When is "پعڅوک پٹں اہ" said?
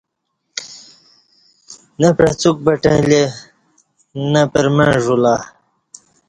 2.17-3.05